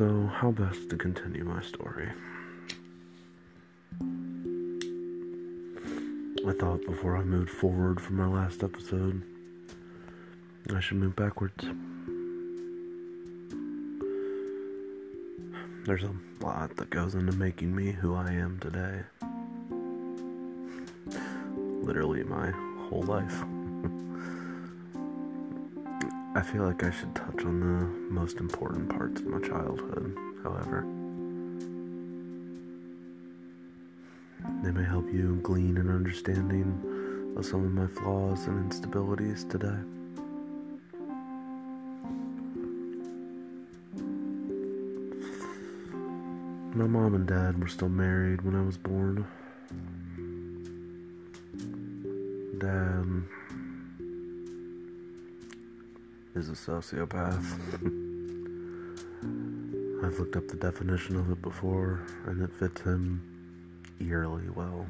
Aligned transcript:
So, 0.00 0.30
how 0.32 0.50
best 0.50 0.88
to 0.88 0.96
continue 0.96 1.44
my 1.44 1.60
story? 1.60 2.08
I 6.48 6.52
thought 6.58 6.86
before 6.86 7.18
I 7.18 7.22
moved 7.22 7.50
forward 7.50 8.00
from 8.00 8.16
my 8.16 8.26
last 8.26 8.64
episode, 8.64 9.22
I 10.74 10.80
should 10.80 10.96
move 10.96 11.14
backwards. 11.16 11.66
There's 15.84 16.04
a 16.04 16.14
lot 16.42 16.74
that 16.76 16.88
goes 16.88 17.14
into 17.14 17.32
making 17.32 17.76
me 17.76 17.92
who 17.92 18.14
I 18.14 18.30
am 18.32 18.58
today. 18.58 19.02
Literally, 21.82 22.22
my 22.22 22.52
whole 22.88 23.02
life. 23.02 23.44
I 26.40 26.42
feel 26.42 26.62
like 26.62 26.82
I 26.82 26.90
should 26.90 27.14
touch 27.14 27.44
on 27.44 27.60
the 27.60 28.14
most 28.14 28.38
important 28.38 28.88
parts 28.88 29.20
of 29.20 29.26
my 29.26 29.46
childhood, 29.46 30.16
however. 30.42 30.86
They 34.62 34.70
may 34.70 34.84
help 34.84 35.12
you 35.12 35.38
glean 35.42 35.76
an 35.76 35.90
understanding 35.90 37.34
of 37.36 37.44
some 37.44 37.62
of 37.66 37.72
my 37.72 37.86
flaws 37.88 38.46
and 38.46 38.72
instabilities 38.72 39.46
today. 39.50 39.76
My 46.74 46.86
mom 46.86 47.16
and 47.16 47.26
dad 47.26 47.60
were 47.60 47.68
still 47.68 47.90
married 47.90 48.40
when 48.40 48.56
I 48.56 48.62
was 48.62 48.78
born. 48.78 49.26
Dad 52.58 53.24
is 56.40 56.48
a 56.48 56.52
sociopath. 56.52 57.44
I've 60.02 60.18
looked 60.18 60.36
up 60.36 60.48
the 60.48 60.56
definition 60.56 61.16
of 61.16 61.30
it 61.30 61.42
before, 61.42 62.00
and 62.24 62.40
it 62.42 62.50
fits 62.54 62.80
him 62.80 63.20
eerily 64.00 64.48
well. 64.48 64.86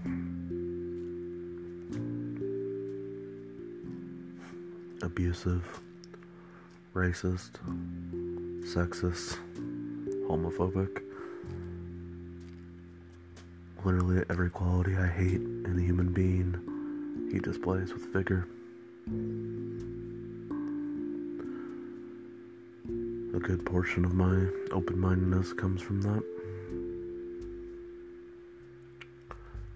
Abusive, 5.02 5.80
racist, 6.94 7.58
sexist, 8.72 9.36
homophobic. 10.28 11.02
Literally 13.84 14.22
every 14.30 14.50
quality 14.50 14.96
I 14.96 15.08
hate 15.08 15.40
in 15.40 15.74
a 15.76 15.82
human 15.82 16.12
being, 16.12 17.28
he 17.32 17.40
displays 17.40 17.92
with 17.92 18.12
vigor. 18.12 18.46
A 23.40 23.42
good 23.42 23.64
portion 23.64 24.04
of 24.04 24.12
my 24.12 24.48
open 24.70 24.98
mindedness 24.98 25.54
comes 25.54 25.80
from 25.80 26.02
that. 26.02 26.22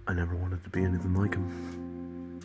I 0.05 0.13
never 0.13 0.35
wanted 0.35 0.63
to 0.65 0.69
be 0.69 0.83
anything 0.83 1.15
like 1.15 1.33
him. 1.33 2.41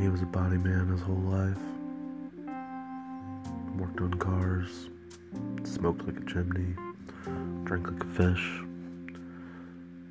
He 0.00 0.08
was 0.08 0.22
a 0.22 0.26
body 0.26 0.56
man 0.56 0.88
his 0.88 1.02
whole 1.02 1.16
life. 1.16 1.58
Worked 3.76 4.00
on 4.00 4.14
cars, 4.14 4.88
smoked 5.64 6.06
like 6.06 6.16
a 6.16 6.24
chimney, 6.24 6.74
drank 7.64 7.90
like 7.90 8.02
a 8.02 8.06
fish, 8.06 8.62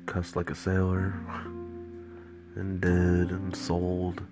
cussed 0.06 0.36
like 0.36 0.50
a 0.50 0.54
sailor, 0.54 1.14
and 2.54 2.80
did 2.80 3.32
and 3.32 3.56
sold 3.56 4.22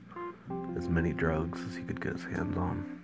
as 0.77 0.89
many 0.89 1.13
drugs 1.13 1.61
as 1.69 1.75
he 1.75 1.83
could 1.83 2.01
get 2.01 2.13
his 2.13 2.23
hands 2.23 2.57
on. 2.57 3.00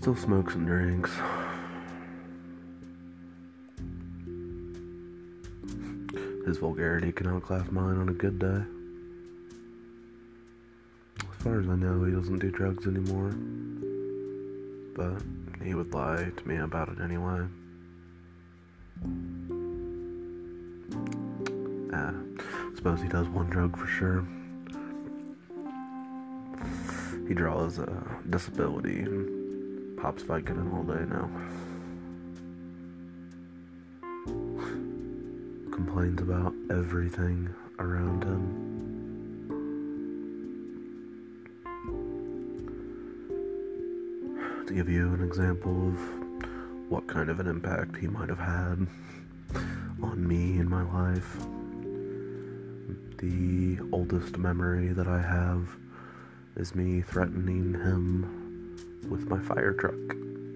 Still 0.00 0.16
smokes 0.16 0.54
and 0.54 0.66
drinks. 0.66 1.10
His 6.46 6.56
vulgarity 6.56 7.12
can 7.12 7.26
outclass 7.26 7.70
mine 7.70 7.98
on 7.98 8.08
a 8.08 8.14
good 8.14 8.38
day. 8.38 8.62
As 11.20 11.42
far 11.44 11.60
as 11.60 11.68
I 11.68 11.74
know, 11.74 12.02
he 12.04 12.12
doesn't 12.12 12.38
do 12.38 12.50
drugs 12.50 12.86
anymore. 12.86 13.32
But 14.96 15.22
he 15.62 15.74
would 15.74 15.92
lie 15.92 16.30
to 16.34 16.48
me 16.48 16.56
about 16.56 16.88
it 16.88 16.98
anyway. 17.02 17.46
Ah, 21.92 22.14
I 22.14 22.74
suppose 22.74 23.02
he 23.02 23.08
does 23.08 23.28
one 23.28 23.50
drug 23.50 23.76
for 23.76 23.86
sure. 23.86 24.26
He 27.28 27.34
draws 27.34 27.78
a 27.78 28.02
disability 28.30 29.04
pops 30.00 30.22
Vicodin 30.22 30.72
all 30.72 30.82
day 30.82 31.04
now. 31.10 31.28
Complains 35.70 36.22
about 36.22 36.54
everything 36.70 37.54
around 37.78 38.24
him. 38.24 38.66
To 44.66 44.72
give 44.72 44.88
you 44.88 45.12
an 45.12 45.22
example 45.22 45.88
of 45.88 45.98
what 46.88 47.06
kind 47.06 47.28
of 47.28 47.38
an 47.38 47.46
impact 47.46 47.96
he 47.98 48.06
might 48.06 48.30
have 48.30 48.38
had 48.38 48.86
on 50.02 50.26
me 50.26 50.58
in 50.58 50.66
my 50.70 50.82
life, 50.82 51.36
the 53.18 53.78
oldest 53.92 54.38
memory 54.38 54.94
that 54.94 55.06
I 55.06 55.20
have 55.20 55.76
is 56.56 56.74
me 56.74 57.02
threatening 57.02 57.74
him 57.74 58.39
with 59.08 59.28
my 59.28 59.40
fire 59.40 59.72
truck 59.72 59.94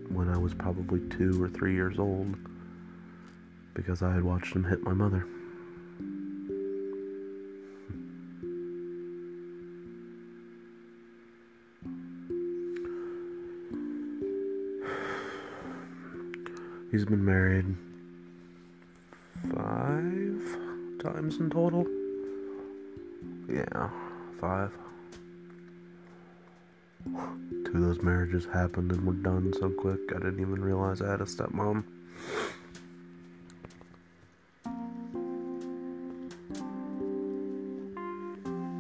when 0.09 0.29
I 0.29 0.39
was 0.39 0.55
probably 0.55 1.01
two 1.11 1.43
or 1.43 1.49
three 1.49 1.75
years 1.75 1.99
old 1.99 2.37
because 3.75 4.03
I 4.03 4.13
had 4.13 4.23
watched 4.23 4.55
him 4.55 4.65
hit 4.65 4.83
my 4.83 4.93
mother. 4.93 5.21
He's 16.91 17.05
been 17.05 17.25
married 17.25 17.67
five 19.53 20.59
times 21.01 21.39
in 21.39 21.51
total. 21.51 21.87
Yeah, 23.49 23.91
five. 24.41 24.73
Two 27.65 27.73
of 27.75 27.81
those 27.83 28.03
marriages 28.03 28.47
happened 28.47 28.93
and 28.93 29.07
were 29.07 29.13
done 29.15 29.53
so 29.59 29.71
quick 29.71 30.01
I 30.11 30.19
didn't 30.19 30.41
even 30.41 30.63
realize 30.63 31.03
I 31.03 31.11
had 31.11 31.21
a 31.21 31.25
stepmom. 31.25 31.85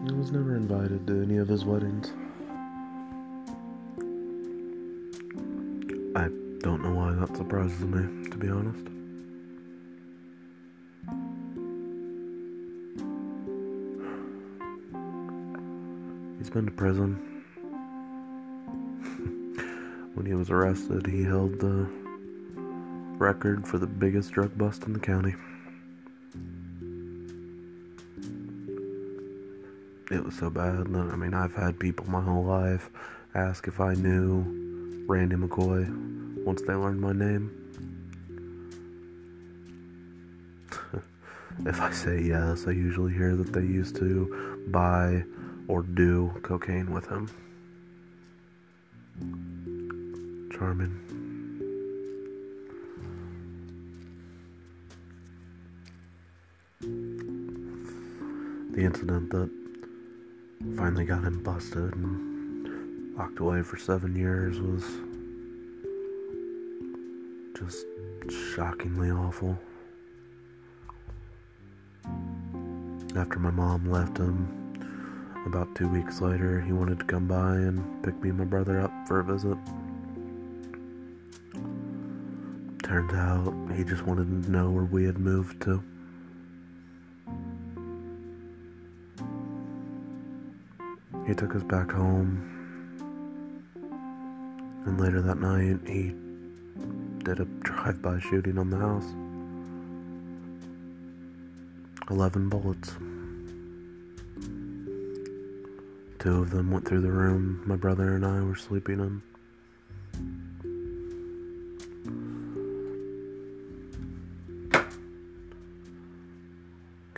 I 0.06 0.12
was 0.12 0.30
never 0.32 0.54
invited 0.54 1.06
to 1.06 1.22
any 1.22 1.38
of 1.38 1.48
his 1.48 1.64
weddings. 1.64 2.12
I 6.16 6.28
don't 6.60 6.82
know 6.82 6.94
why 6.94 7.12
that 7.12 7.36
surprises 7.36 7.80
me, 7.80 8.30
to 8.30 8.36
be 8.36 8.48
honest. 8.48 8.86
He's 16.38 16.50
been 16.50 16.66
to 16.66 16.72
prison. 16.72 17.33
When 20.14 20.26
he 20.26 20.34
was 20.34 20.50
arrested, 20.50 21.06
he 21.06 21.24
held 21.24 21.58
the 21.58 21.88
record 23.18 23.66
for 23.66 23.78
the 23.78 23.86
biggest 23.86 24.32
drug 24.32 24.56
bust 24.56 24.84
in 24.84 24.92
the 24.92 24.98
county. 24.98 25.34
It 30.10 30.24
was 30.24 30.34
so 30.36 30.50
bad 30.50 30.92
that, 30.92 31.10
I 31.12 31.16
mean, 31.16 31.34
I've 31.34 31.54
had 31.54 31.78
people 31.78 32.06
my 32.08 32.20
whole 32.20 32.44
life 32.44 32.90
ask 33.34 33.66
if 33.66 33.80
I 33.80 33.94
knew 33.94 35.04
Randy 35.06 35.36
McCoy 35.36 36.44
once 36.44 36.62
they 36.62 36.74
learned 36.74 37.00
my 37.00 37.12
name. 37.12 37.50
if 41.66 41.80
I 41.80 41.90
say 41.90 42.22
yes, 42.22 42.66
I 42.66 42.70
usually 42.70 43.12
hear 43.12 43.34
that 43.34 43.52
they 43.52 43.62
used 43.62 43.96
to 43.96 44.68
buy 44.68 45.24
or 45.66 45.82
do 45.82 46.32
cocaine 46.42 46.92
with 46.92 47.08
him. 47.08 47.28
Charming. 50.56 51.00
The 58.72 58.82
incident 58.82 59.30
that 59.30 59.50
finally 60.76 61.04
got 61.04 61.24
him 61.24 61.42
busted 61.42 61.94
and 61.94 63.16
locked 63.16 63.40
away 63.40 63.62
for 63.62 63.76
seven 63.76 64.14
years 64.14 64.60
was 64.60 64.84
just 67.58 67.84
shockingly 68.54 69.10
awful. 69.10 69.58
After 73.16 73.38
my 73.38 73.50
mom 73.50 73.90
left 73.90 74.18
him, 74.18 74.64
About 75.46 75.74
two 75.74 75.88
weeks 75.88 76.22
later, 76.22 76.60
he 76.62 76.72
wanted 76.72 76.98
to 77.00 77.04
come 77.04 77.26
by 77.28 77.56
and 77.56 78.02
pick 78.02 78.18
me 78.22 78.30
and 78.30 78.38
my 78.38 78.44
brother 78.44 78.80
up 78.80 78.90
for 79.06 79.20
a 79.20 79.24
visit. 79.24 79.58
Turns 82.84 83.14
out 83.14 83.54
he 83.74 83.82
just 83.82 84.06
wanted 84.06 84.44
to 84.44 84.50
know 84.50 84.70
where 84.70 84.84
we 84.84 85.04
had 85.04 85.18
moved 85.18 85.62
to. 85.62 85.82
He 91.26 91.34
took 91.34 91.56
us 91.56 91.62
back 91.62 91.90
home, 91.90 92.50
and 94.84 95.00
later 95.00 95.22
that 95.22 95.38
night, 95.38 95.80
he 95.88 96.14
did 97.24 97.40
a 97.40 97.46
drive 97.62 98.02
by 98.02 98.20
shooting 98.20 98.58
on 98.58 98.68
the 98.68 98.76
house. 98.76 99.06
11 102.10 102.50
bullets. 102.50 102.90
Two 106.18 106.42
of 106.42 106.50
them 106.50 106.70
went 106.70 106.86
through 106.86 107.00
the 107.00 107.10
room 107.10 107.62
my 107.64 107.76
brother 107.76 108.14
and 108.14 108.26
I 108.26 108.42
were 108.42 108.54
sleeping 108.54 109.00
in. 109.00 109.22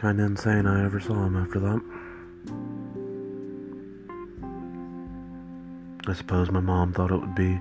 Kinda 0.07 0.23
insane 0.23 0.67
I 0.69 0.85
ever 0.85 1.01
saw 1.01 1.27
him 1.27 1.37
after 1.37 1.59
that. 1.59 1.81
I 6.07 6.13
suppose 6.13 6.49
my 6.49 6.61
mom 6.61 6.93
thought 6.93 7.11
it 7.11 7.21
would 7.21 7.35
be 7.35 7.61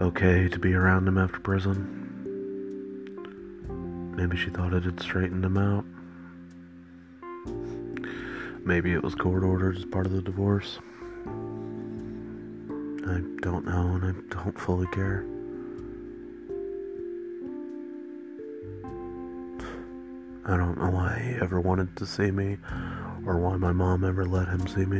okay 0.00 0.48
to 0.48 0.58
be 0.58 0.74
around 0.74 1.06
him 1.06 1.16
after 1.16 1.38
prison. 1.38 1.86
Maybe 4.16 4.36
she 4.36 4.50
thought 4.50 4.74
it 4.74 4.82
had 4.82 4.98
straightened 4.98 5.44
him 5.44 5.56
out. 5.56 5.84
Maybe 8.64 8.92
it 8.92 9.04
was 9.04 9.14
court 9.14 9.44
ordered 9.44 9.76
as 9.76 9.84
part 9.84 10.06
of 10.06 10.12
the 10.12 10.22
divorce. 10.22 10.80
I 13.06 13.22
don't 13.42 13.64
know 13.64 13.94
and 13.94 14.04
I 14.06 14.12
don't 14.34 14.58
fully 14.58 14.88
care. 14.88 15.24
I 20.50 20.56
don't 20.56 20.78
know 20.78 20.90
why 20.90 21.16
he 21.16 21.40
ever 21.40 21.60
wanted 21.60 21.94
to 21.98 22.06
see 22.06 22.32
me 22.32 22.58
or 23.24 23.38
why 23.38 23.56
my 23.56 23.70
mom 23.70 24.02
ever 24.02 24.24
let 24.24 24.48
him 24.48 24.66
see 24.66 24.84
me. 24.84 24.98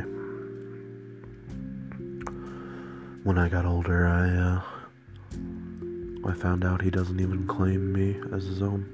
When 3.25 3.37
I 3.37 3.49
got 3.49 3.67
older, 3.67 4.07
I 4.07 4.29
uh, 4.29 4.63
I 6.31 6.35
found 6.35 6.65
out 6.65 6.83
he 6.83 6.91
doesn't 6.91 7.19
even 7.19 7.49
claim 7.49 7.93
me 7.93 8.21
as 8.33 8.45
his 8.45 8.63
own. 8.63 8.87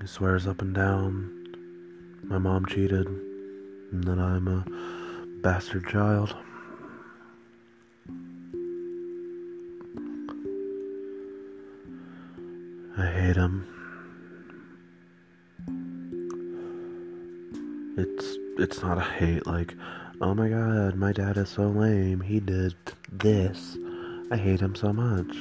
He 0.00 0.08
swears 0.08 0.48
up 0.48 0.60
and 0.60 0.74
down 0.74 1.38
my 2.24 2.38
mom 2.38 2.66
cheated 2.66 3.06
and 3.06 4.02
that 4.04 4.18
I'm 4.18 4.48
a 4.48 4.64
bastard 5.40 5.86
child. 5.86 6.34
Him. 13.36 13.66
It's 17.96 18.36
it's 18.58 18.82
not 18.82 18.98
a 18.98 19.02
hate 19.02 19.46
like, 19.46 19.74
oh 20.20 20.34
my 20.34 20.48
god, 20.48 20.94
my 20.96 21.12
dad 21.12 21.36
is 21.36 21.48
so 21.48 21.68
lame. 21.68 22.20
He 22.20 22.40
did 22.40 22.74
this. 23.10 23.76
I 24.30 24.36
hate 24.36 24.60
him 24.60 24.74
so 24.74 24.92
much. 24.92 25.36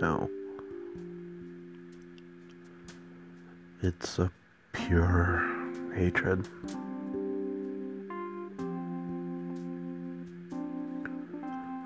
No. 0.00 0.28
It's 3.82 4.18
a 4.18 4.30
pure 4.72 5.42
hatred. 5.94 6.48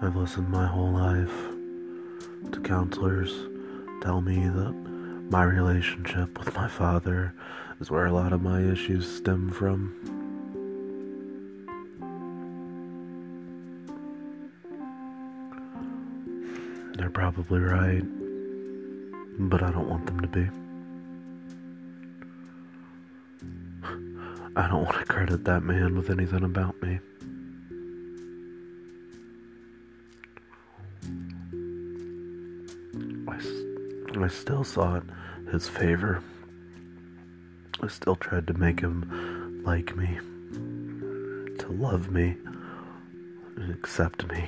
I've 0.02 0.17
listened 0.17 0.49
my 0.49 0.67
whole 0.67 0.90
life 0.90 1.32
to 2.50 2.61
counselors 2.61 3.32
tell 4.02 4.20
me 4.20 4.49
that 4.49 4.91
my 5.30 5.44
relationship 5.44 6.38
with 6.38 6.54
my 6.54 6.69
father 6.69 7.34
is 7.80 7.90
where 7.90 8.06
a 8.06 8.12
lot 8.12 8.32
of 8.32 8.42
my 8.42 8.60
issues 8.60 9.10
stem 9.10 9.50
from. 9.50 9.94
They're 16.96 17.10
probably 17.10 17.60
right, 17.60 18.04
but 19.38 19.62
I 19.62 19.70
don't 19.70 19.88
want 19.88 20.06
them 20.06 20.20
to 20.20 20.28
be. 20.28 20.48
I 24.54 24.69
don't 24.69 24.84
want 24.84 24.98
to 24.98 25.04
credit 25.06 25.44
that 25.44 25.62
man 25.62 25.96
with 25.96 26.10
anything 26.10 26.44
about 26.44 26.80
me. 26.82 27.00
I, 34.22 34.28
still 34.28 34.62
sought 34.62 35.04
his 35.50 35.69
favor. 35.69 36.22
I 37.82 37.88
still 37.88 38.16
tried 38.16 38.46
to 38.46 38.54
make 38.54 38.80
him 38.80 39.62
like 39.64 39.96
me, 39.96 40.19
to 41.58 41.69
love 41.69 42.10
me, 42.10 42.36
accept 43.70 44.26
me, 44.28 44.44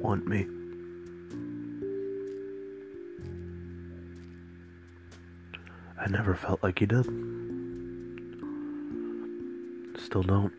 want 0.00 0.26
me. 0.26 0.46
I 6.00 6.08
never 6.08 6.34
felt 6.34 6.62
like 6.62 6.78
he 6.78 6.86
did. 6.86 7.04
Still 9.98 10.22
don't. 10.22 10.52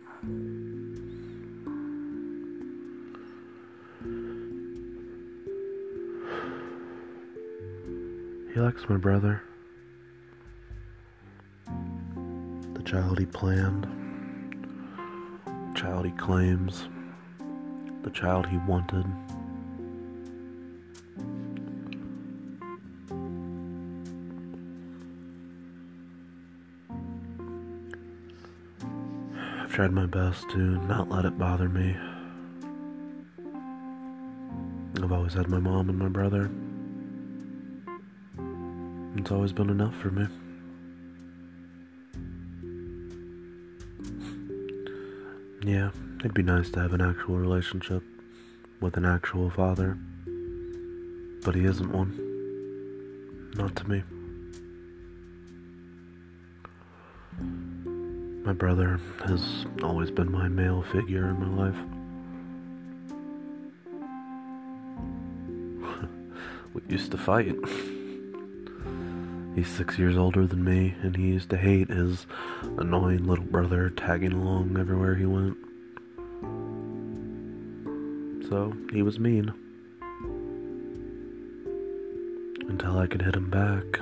He 8.57 8.63
likes 8.63 8.89
my 8.89 8.97
brother. 8.97 9.43
The 12.73 12.81
child 12.83 13.19
he 13.19 13.27
planned. 13.27 13.85
The 15.45 15.79
child 15.79 16.07
he 16.07 16.11
claims. 16.13 16.89
The 18.01 18.09
child 18.09 18.47
he 18.47 18.57
wanted. 18.57 19.05
I've 29.61 29.71
tried 29.71 29.91
my 29.91 30.07
best 30.07 30.49
to 30.49 30.57
not 30.87 31.11
let 31.11 31.25
it 31.25 31.37
bother 31.37 31.69
me. 31.69 31.95
I've 34.95 35.11
always 35.11 35.35
had 35.35 35.47
my 35.47 35.59
mom 35.59 35.89
and 35.89 35.99
my 35.99 36.09
brother. 36.09 36.49
It's 39.27 39.33
always 39.33 39.51
been 39.51 39.69
enough 39.69 39.93
for 39.93 40.09
me. 40.09 40.25
Yeah, 45.61 45.89
it'd 46.21 46.33
be 46.33 46.43
nice 46.43 46.69
to 46.69 46.79
have 46.79 46.93
an 46.93 47.01
actual 47.01 47.35
relationship 47.35 48.03
with 48.79 48.95
an 48.95 49.03
actual 49.03 49.49
father. 49.49 49.97
But 51.43 51.55
he 51.55 51.65
isn't 51.65 51.91
one. 51.91 53.51
Not 53.57 53.75
to 53.75 53.89
me. 53.89 54.03
My 58.45 58.53
brother 58.53 58.97
has 59.25 59.65
always 59.83 60.09
been 60.09 60.31
my 60.31 60.47
male 60.47 60.83
figure 60.83 61.27
in 61.27 61.37
my 61.37 61.65
life. 61.65 61.75
we 66.73 66.81
used 66.87 67.11
to 67.11 67.17
fight. 67.17 67.57
He's 69.57 69.67
six 69.67 69.97
years 69.97 70.15
older 70.15 70.45
than 70.45 70.63
me, 70.63 70.93
and 71.01 71.17
he 71.17 71.29
used 71.29 71.49
to 71.49 71.57
hate 71.57 71.89
his 71.89 72.27
annoying 72.77 73.25
little 73.25 73.43
brother 73.43 73.89
tagging 73.89 74.33
along 74.33 74.77
everywhere 74.77 75.15
he 75.15 75.25
went. 75.25 75.57
So, 78.47 78.77
he 78.93 79.01
was 79.01 79.19
mean. 79.19 79.51
Until 82.69 82.99
I 82.99 83.07
could 83.07 83.23
hit 83.23 83.35
him 83.35 83.49
back. 83.49 83.99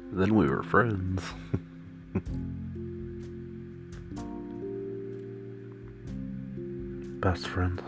then 0.12 0.36
we 0.36 0.48
were 0.48 0.62
friends. 0.62 1.24
Best 7.20 7.48
friends. 7.48 7.80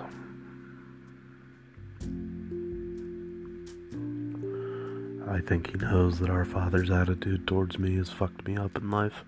I 5.41 5.43
think 5.43 5.71
he 5.71 5.79
knows 5.79 6.19
that 6.19 6.29
our 6.29 6.45
father's 6.45 6.91
attitude 6.91 7.47
towards 7.47 7.79
me 7.79 7.97
has 7.97 8.11
fucked 8.11 8.47
me 8.47 8.59
up 8.59 8.77
in 8.77 8.91
life. 8.91 9.25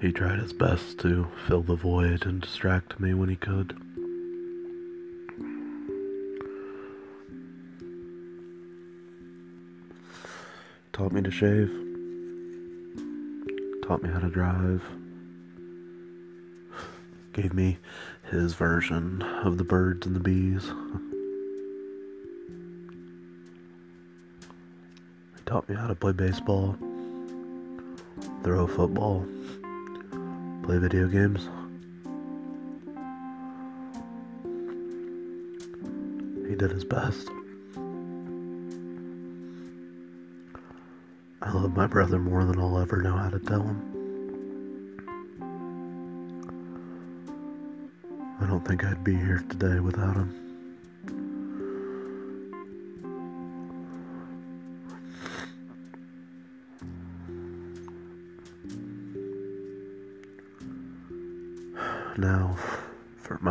He 0.00 0.10
tried 0.10 0.40
his 0.40 0.52
best 0.52 0.98
to 0.98 1.28
fill 1.46 1.62
the 1.62 1.76
void 1.76 2.26
and 2.26 2.40
distract 2.40 2.98
me 2.98 3.14
when 3.14 3.28
he 3.28 3.36
could. 3.36 3.80
taught 10.92 11.12
me 11.12 11.22
to 11.22 11.30
shave, 11.30 11.70
taught 13.86 14.02
me 14.02 14.10
how 14.10 14.18
to 14.18 14.28
drive, 14.28 14.82
gave 17.32 17.54
me 17.54 17.78
his 18.30 18.54
version 18.54 19.22
of 19.22 19.58
the 19.58 19.64
birds 19.64 20.08
and 20.08 20.16
the 20.16 20.20
bees. 20.20 20.68
Taught 25.52 25.68
me 25.68 25.74
how 25.74 25.86
to 25.86 25.94
play 25.94 26.12
baseball, 26.12 26.74
throw 28.42 28.64
a 28.64 28.66
football, 28.66 29.22
play 30.62 30.78
video 30.78 31.06
games. 31.06 31.46
He 36.48 36.56
did 36.56 36.70
his 36.70 36.84
best. 36.84 37.28
I 41.42 41.52
love 41.52 41.76
my 41.76 41.86
brother 41.86 42.18
more 42.18 42.46
than 42.46 42.58
I'll 42.58 42.78
ever 42.78 43.02
know 43.02 43.18
how 43.18 43.28
to 43.28 43.38
tell 43.38 43.60
him. 43.60 43.78
I 48.40 48.46
don't 48.46 48.66
think 48.66 48.84
I'd 48.84 49.04
be 49.04 49.16
here 49.16 49.44
today 49.50 49.80
without 49.80 50.16
him. 50.16 50.51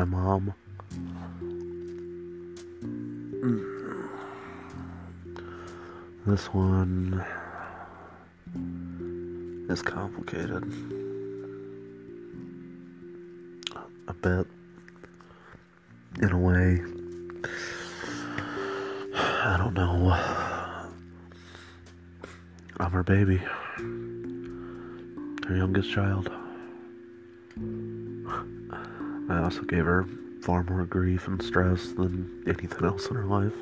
My 0.01 0.05
mom. 0.05 0.53
This 6.25 6.47
one 6.47 7.23
is 9.69 9.83
complicated. 9.83 10.63
A 14.07 14.13
bit. 14.13 14.47
In 16.19 16.31
a 16.31 16.39
way. 16.39 16.81
I 19.13 19.57
don't 19.57 19.75
know. 19.75 20.17
I'm 22.79 22.91
her 22.91 23.03
baby. 23.03 23.37
Her 25.47 25.55
youngest 25.55 25.91
child. 25.91 26.30
Also 29.51 29.63
gave 29.63 29.83
her 29.83 30.05
far 30.39 30.63
more 30.63 30.85
grief 30.85 31.27
and 31.27 31.43
stress 31.43 31.91
than 31.91 32.41
anything 32.47 32.85
else 32.85 33.07
in 33.07 33.17
her 33.17 33.25
life. 33.25 33.53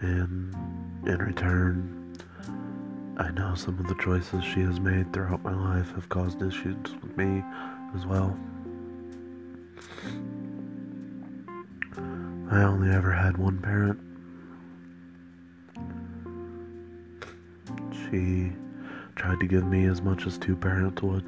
And 0.00 0.54
in 1.06 1.18
return, 1.18 2.16
I 3.18 3.30
know 3.32 3.54
some 3.54 3.78
of 3.78 3.86
the 3.86 3.94
choices 3.96 4.42
she 4.44 4.60
has 4.60 4.80
made 4.80 5.12
throughout 5.12 5.42
my 5.42 5.52
life 5.52 5.94
have 5.94 6.08
caused 6.08 6.40
issues 6.40 6.94
with 7.02 7.14
me 7.18 7.44
as 7.94 8.06
well. 8.06 8.34
I 12.50 12.62
only 12.62 12.94
ever 12.94 13.12
had 13.12 13.36
one 13.36 13.58
parent. 13.58 14.00
She 17.92 18.52
tried 19.16 19.40
to 19.40 19.46
give 19.46 19.64
me 19.64 19.86
as 19.86 20.02
much 20.02 20.26
as 20.26 20.38
two 20.38 20.56
parents 20.56 21.02
would. 21.02 21.24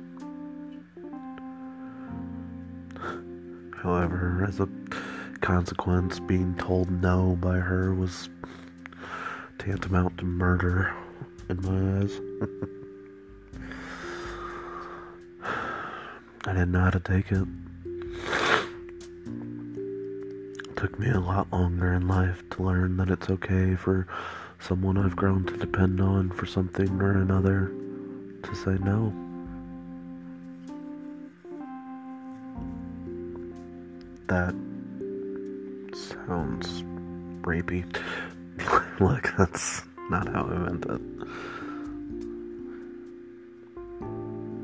However, 3.83 4.45
as 4.49 4.61
a 4.61 4.69
consequence, 5.41 6.19
being 6.19 6.55
told 6.57 6.91
no 6.91 7.37
by 7.41 7.59
her 7.59 7.95
was 7.95 8.29
tantamount 9.59 10.19
to 10.19 10.25
murder 10.25 10.93
in 11.49 11.61
my 11.63 12.01
eyes. 12.01 12.21
I 16.45 16.53
didn't 16.53 16.73
know 16.73 16.81
how 16.81 16.91
to 16.91 17.01
take 17.01 17.31
it. 17.33 17.39
it. 17.39 17.47
Took 20.77 20.99
me 20.99 21.11
a 21.11 21.21
lot 21.21 21.53
longer 21.53 21.93
in 21.93 22.07
life 22.07 22.43
to 22.51 22.63
learn 22.63 22.97
that 22.99 23.11
it's 23.11 23.31
okay 23.31 23.75
for 23.75 24.07
someone 24.67 24.99
I've 24.99 25.15
grown 25.15 25.45
to 25.45 25.57
depend 25.57 26.01
on 26.01 26.29
for 26.31 26.45
something 26.45 27.01
or 27.01 27.13
another 27.13 27.73
to 28.43 28.55
say 28.57 28.77
no. 28.83 29.15
That 34.27 34.57
sounds 35.95 36.83
rapey. 37.43 37.85
Look, 39.01 39.33
that's 39.39 39.83
not 40.11 40.27
how 40.27 40.47
I 40.47 40.59
meant 40.59 40.85
it. 40.85 41.01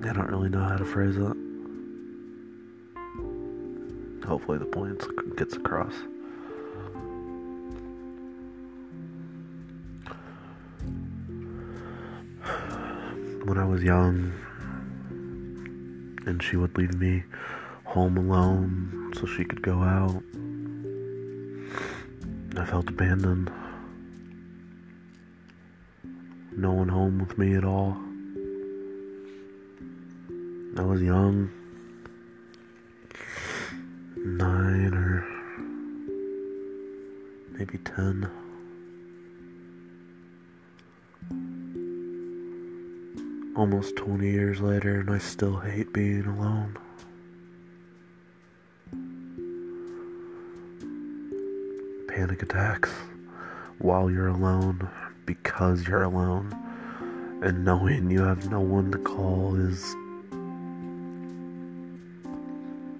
I 0.08 0.12
don't 0.12 0.30
really 0.30 0.48
know 0.48 0.64
how 0.64 0.78
to 0.78 0.84
phrase 0.84 1.16
it. 1.16 1.36
Hopefully, 4.26 4.58
the 4.58 4.66
point 4.66 5.00
gets 5.36 5.54
across. 5.54 5.94
When 13.44 13.58
I 13.58 13.64
was 13.64 13.82
young, 13.82 14.32
and 16.26 16.42
she 16.42 16.56
would 16.56 16.76
leave 16.78 16.94
me 16.94 17.24
home 17.84 18.16
alone 18.16 19.12
so 19.16 19.26
she 19.26 19.44
could 19.44 19.62
go 19.62 19.82
out, 19.82 20.22
I 22.56 22.64
felt 22.64 22.88
abandoned 22.88 23.50
no 26.56 26.70
one 26.70 26.88
home 26.88 27.18
with 27.18 27.36
me 27.38 27.54
at 27.54 27.64
all. 27.64 27.96
I 30.76 30.82
was 30.82 31.02
young, 31.02 31.50
nine 34.16 34.94
or 34.94 35.26
maybe 37.58 37.78
ten. 37.78 38.30
Almost 43.62 43.94
20 43.94 44.28
years 44.28 44.60
later, 44.60 44.98
and 44.98 45.08
I 45.08 45.18
still 45.18 45.56
hate 45.60 45.92
being 45.92 46.26
alone. 46.26 46.76
Panic 52.08 52.42
attacks 52.42 52.90
while 53.78 54.10
you're 54.10 54.26
alone 54.26 54.90
because 55.26 55.86
you're 55.86 56.02
alone 56.02 56.52
and 57.44 57.64
knowing 57.64 58.10
you 58.10 58.22
have 58.24 58.50
no 58.50 58.58
one 58.58 58.90
to 58.90 58.98
call 58.98 59.54
is 59.54 59.94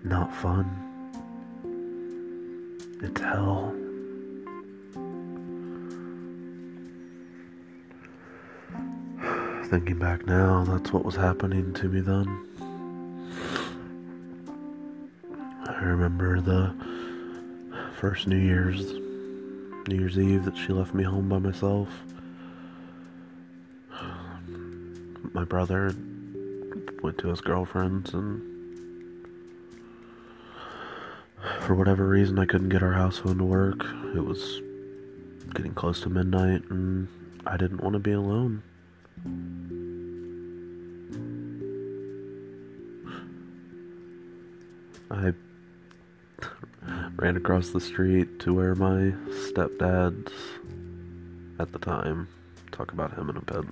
not 0.05 0.33
fun. 0.33 0.71
It's 3.03 3.21
hell. 3.21 3.82
Thinking 9.73 9.99
back 9.99 10.27
now, 10.27 10.65
that's 10.65 10.93
what 10.93 11.03
was 11.03 11.17
happening 11.17 11.73
to 11.73 11.89
me 11.89 12.03
then. 12.03 12.47
I 15.67 15.83
remember 15.83 16.43
the 16.43 16.75
first 17.95 18.27
New 18.27 18.37
Year's 18.37 18.93
New 19.89 19.99
Year's 19.99 20.19
Eve 20.19 20.45
that 20.45 20.59
she 20.59 20.75
left 20.75 20.93
me 20.93 21.05
home 21.05 21.31
by 21.31 21.39
myself. 21.39 21.89
My 25.33 25.45
brother 25.45 25.95
went 27.03 27.17
to 27.21 27.29
his 27.29 27.41
girlfriend's, 27.41 28.13
and 28.13 28.43
for 31.61 31.75
whatever 31.75 32.07
reason, 32.07 32.39
I 32.39 32.45
couldn't 32.45 32.69
get 32.69 32.83
our 32.83 32.93
house 32.93 33.17
phone 33.17 33.39
to 33.39 33.45
work. 33.45 33.87
It 34.15 34.23
was 34.23 34.61
getting 35.55 35.73
close 35.73 36.03
to 36.03 36.11
midnight, 36.11 36.69
and 36.69 37.09
I 37.47 37.57
didn't 37.57 37.83
want 37.83 37.95
to 37.95 38.01
be 38.01 38.13
alone. 38.13 38.65
I 45.13 45.33
ran 47.17 47.37
across 47.37 47.69
the 47.71 47.81
street 47.81 48.39
to 48.41 48.55
where 48.55 48.75
my 48.75 49.13
stepdad's 49.29 50.33
at 51.59 51.73
the 51.73 51.79
time. 51.79 52.29
Talk 52.71 52.93
about 52.93 53.13
him 53.17 53.29
in 53.29 53.37
a 53.37 53.41
bit. 53.43 53.65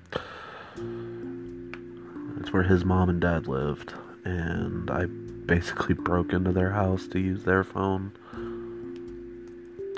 It's 2.41 2.53
where 2.53 2.63
his 2.63 2.85
mom 2.85 3.09
and 3.09 3.21
dad 3.21 3.47
lived 3.47 3.95
and 4.25 4.91
i 4.91 5.07
basically 5.07 5.95
broke 5.95 6.33
into 6.33 6.53
their 6.53 6.71
house 6.71 7.07
to 7.07 7.19
use 7.19 7.45
their 7.45 7.65
phone 7.65 8.13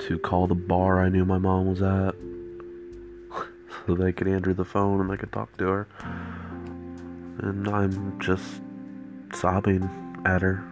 to 0.07 0.17
call 0.19 0.47
the 0.47 0.55
bar 0.55 1.01
i 1.01 1.09
knew 1.09 1.25
my 1.25 1.37
mom 1.37 1.67
was 1.67 1.81
at 1.81 2.15
so 3.85 3.95
they 3.95 4.11
could 4.11 4.27
answer 4.27 4.53
the 4.53 4.65
phone 4.65 5.01
and 5.01 5.11
i 5.11 5.15
could 5.15 5.31
talk 5.31 5.55
to 5.57 5.67
her. 5.67 5.87
And 7.39 7.67
i'm 7.67 8.19
just 8.19 8.61
sobbing 9.33 9.89
at 10.25 10.41
her 10.41 10.63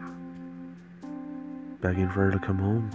begging 1.82 2.10
for 2.10 2.26
her 2.26 2.32
to 2.32 2.40
come 2.40 2.60
home. 2.60 2.90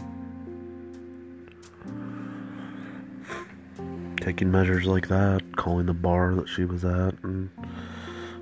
taking 4.27 4.51
measures 4.51 4.87
like 4.87 5.07
that, 5.07 5.41
calling 5.55 5.87
the 5.87 5.95
bar 5.95 6.35
that 6.35 6.49
she 6.49 6.65
was 6.65 6.85
at, 6.85 7.15
and 7.23 7.49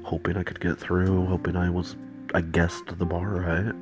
hoping 0.02 0.34
I 0.34 0.42
could 0.42 0.58
get 0.58 0.78
through, 0.78 1.26
hoping 1.26 1.56
I 1.56 1.68
was, 1.68 1.94
I 2.32 2.40
guessed 2.40 2.86
the 2.86 3.04
bar 3.04 3.28
right. 3.28 3.74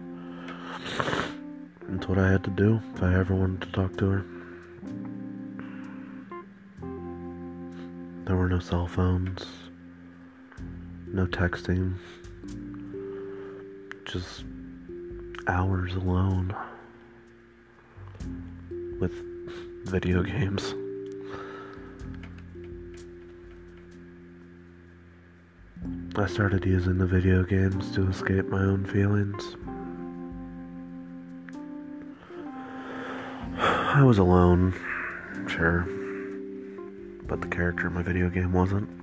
That's 1.88 2.08
what 2.08 2.18
I 2.18 2.28
had 2.28 2.42
to 2.42 2.50
do 2.50 2.80
if 2.96 3.04
I 3.04 3.14
ever 3.14 3.36
wanted 3.36 3.60
to 3.60 3.70
talk 3.70 3.96
to 3.98 4.06
her. 4.10 4.24
There 8.24 8.34
were 8.34 8.48
no 8.48 8.58
cell 8.58 8.88
phones, 8.88 9.46
no 11.06 11.26
texting, 11.26 11.94
just 14.04 14.42
hours 15.46 15.94
alone 15.94 16.54
with 19.00 19.12
video 19.84 20.22
games. 20.22 20.74
I 26.16 26.26
started 26.26 26.64
using 26.64 26.98
the 26.98 27.06
video 27.06 27.42
games 27.42 27.90
to 27.92 28.08
escape 28.08 28.46
my 28.46 28.60
own 28.60 28.84
feelings. 28.84 29.56
I 33.58 34.02
was 34.04 34.18
alone, 34.18 34.72
sure, 35.48 35.80
but 37.26 37.40
the 37.40 37.48
character 37.48 37.88
in 37.88 37.94
my 37.94 38.02
video 38.02 38.28
game 38.30 38.52
wasn't. 38.52 39.01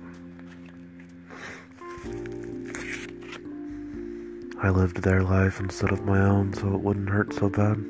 I 4.62 4.68
lived 4.68 4.98
their 5.02 5.22
life 5.22 5.58
instead 5.58 5.90
of 5.90 6.04
my 6.04 6.20
own 6.20 6.52
so 6.52 6.74
it 6.74 6.80
wouldn't 6.80 7.08
hurt 7.08 7.32
so 7.32 7.48
bad. 7.48 7.82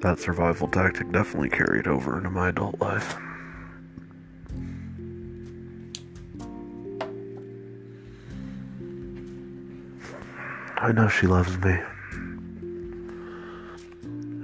That 0.00 0.20
survival 0.20 0.68
tactic 0.68 1.10
definitely 1.10 1.50
carried 1.50 1.88
over 1.88 2.18
into 2.18 2.30
my 2.30 2.50
adult 2.50 2.80
life. 2.80 3.16
I 10.76 10.92
know 10.92 11.08
she 11.08 11.26
loves 11.26 11.58
me. 11.58 11.78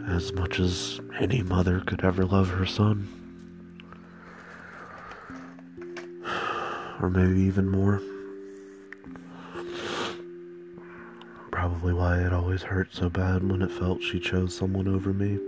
As 0.09 0.33
much 0.33 0.59
as 0.59 1.01
any 1.21 1.43
mother 1.43 1.81
could 1.81 2.05
ever 2.05 2.25
love 2.25 2.51
her 2.51 2.67
son. 2.67 3.18
Or 7.01 7.09
maybe 7.09 7.41
even 7.43 7.69
more. 7.69 8.01
Probably 11.53 11.93
why 11.93 12.21
it 12.21 12.33
always 12.33 12.63
hurt 12.63 12.89
so 12.93 13.09
bad 13.09 13.49
when 13.49 13.63
it 13.63 13.71
felt 13.71 14.03
she 14.03 14.19
chose 14.19 14.55
someone 14.55 14.89
over 14.89 15.13
me. 15.13 15.39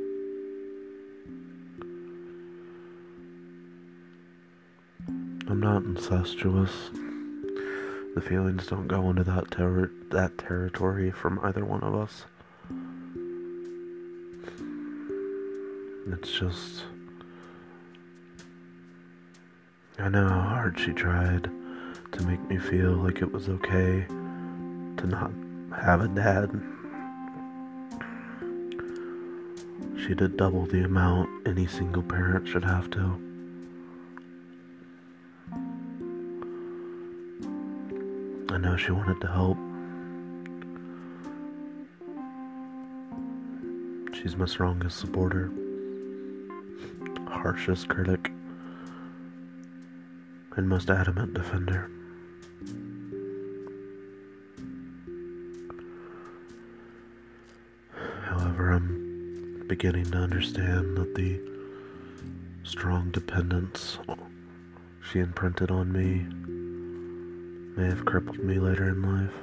I'm 5.48 5.60
not 5.60 5.82
incestuous. 5.82 6.90
The 8.14 8.20
feelings 8.20 8.66
don't 8.66 8.86
go 8.86 9.10
into 9.10 9.24
that 9.24 9.50
ter- 9.50 9.90
that 10.10 10.38
territory 10.38 11.10
from 11.10 11.40
either 11.42 11.64
one 11.64 11.82
of 11.82 11.94
us. 11.94 12.24
It's 16.06 16.30
just 16.30 16.84
I 20.02 20.08
know 20.08 20.28
how 20.28 20.40
hard 20.40 20.78
she 20.78 20.92
tried 20.92 21.50
to 22.12 22.22
make 22.22 22.40
me 22.48 22.56
feel 22.56 22.92
like 22.92 23.20
it 23.20 23.30
was 23.30 23.50
okay 23.50 24.06
to 24.08 25.06
not 25.06 25.30
have 25.78 26.00
a 26.00 26.08
dad. 26.08 26.50
She 29.98 30.14
did 30.14 30.38
double 30.38 30.64
the 30.64 30.84
amount 30.84 31.28
any 31.46 31.66
single 31.66 32.02
parent 32.02 32.48
should 32.48 32.64
have 32.64 32.88
to. 32.92 33.20
I 38.52 38.56
know 38.56 38.76
she 38.78 38.92
wanted 38.92 39.20
to 39.20 39.26
help. 39.26 39.58
She's 44.14 44.34
my 44.34 44.46
strongest 44.46 44.98
supporter, 44.98 45.52
harshest 47.28 47.88
critic, 47.88 48.32
and 50.56 50.68
most 50.68 50.90
adamant 50.90 51.34
defender. 51.34 51.90
However, 58.24 58.72
I'm 58.72 59.64
beginning 59.68 60.10
to 60.10 60.18
understand 60.18 60.96
that 60.96 61.14
the 61.14 61.40
strong 62.64 63.10
dependence 63.10 63.98
she 65.10 65.18
imprinted 65.18 65.70
on 65.70 65.92
me 65.92 66.26
may 67.76 67.88
have 67.88 68.04
crippled 68.04 68.38
me 68.38 68.58
later 68.58 68.88
in 68.88 69.02
life. 69.02 69.34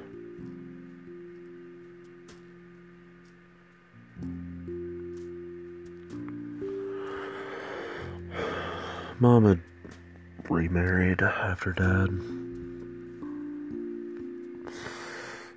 Mom 9.20 9.46
had 9.46 9.60
remarried 10.50 11.22
after 11.22 11.74
dad. 11.74 12.10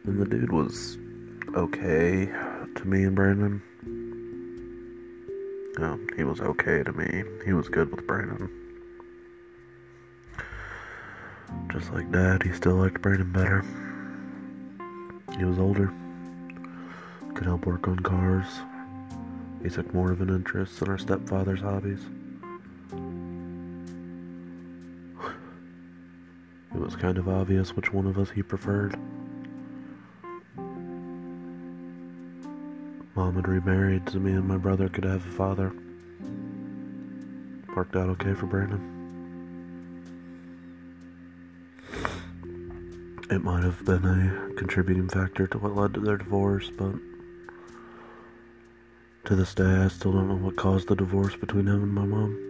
And 0.05 0.20
the 0.20 0.24
dude 0.24 0.53
was 0.53 0.98
okay 1.55 2.26
to 2.74 2.85
me 2.85 3.05
and 3.05 3.14
Brandon. 3.14 3.62
No, 5.79 5.98
he 6.16 6.24
was 6.24 6.40
okay 6.40 6.83
to 6.83 6.92
me. 6.92 7.22
He 7.44 7.53
was 7.53 7.68
good 7.68 7.90
with 7.90 8.07
Brandon. 8.07 8.50
Just 11.72 11.92
like 11.92 12.11
Dad, 12.11 12.42
he 12.42 12.53
still 12.53 12.76
liked 12.76 13.00
Brandon 13.00 13.33
better. 13.33 13.64
He 15.38 15.44
was 15.44 15.59
older, 15.59 15.92
could 17.35 17.46
help 17.46 17.66
work 17.66 17.88
on 17.88 18.00
cars. 18.00 18.46
He 19.62 19.70
took 19.70 19.92
more 19.94 20.11
of 20.11 20.20
an 20.20 20.31
interest 20.31 20.83
in 20.83 20.88
our 20.88 20.98
stepfather's 20.98 21.61
hobbies. 21.61 22.00
It 26.81 26.85
was 26.85 26.97
kind 26.97 27.19
of 27.19 27.29
obvious 27.29 27.77
which 27.77 27.93
one 27.93 28.07
of 28.07 28.19
us 28.19 28.31
he 28.31 28.43
preferred. 28.43 28.99
Mom 33.14 33.35
had 33.35 33.47
remarried 33.47 34.09
so 34.09 34.19
me 34.19 34.33
and 34.33 34.49
my 34.49 34.57
brother 34.57 34.88
could 34.88 35.05
have 35.05 35.25
a 35.27 35.31
father. 35.31 35.75
Worked 37.77 37.97
out 37.97 38.09
okay 38.09 38.33
for 38.33 38.47
Brandon. 38.47 38.81
It 43.31 43.45
might 43.45 43.62
have 43.62 43.85
been 43.85 44.05
a 44.07 44.55
contributing 44.55 45.11
factor 45.11 45.47
to 45.49 45.59
what 45.59 45.77
led 45.77 45.93
to 45.95 46.01
their 46.01 46.16
divorce, 46.16 46.71
but 46.71 46.95
to 49.27 49.37
this 49.37 49.55
day, 49.55 49.64
I 49.64 49.88
still 49.88 50.12
don't 50.12 50.29
know 50.29 50.37
what 50.37 50.57
caused 50.57 50.88
the 50.88 50.97
divorce 50.97 51.37
between 51.37 51.69
him 51.69 51.83
and 51.83 51.93
my 51.93 52.07
mom. 52.07 52.50